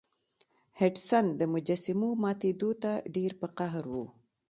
[0.79, 3.95] هډسن د مجسمو ماتیدو ته ډیر په قهر و.